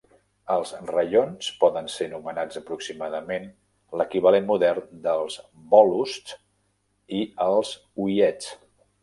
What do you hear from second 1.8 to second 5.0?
ser nomenats aproximadament l'equivalent modern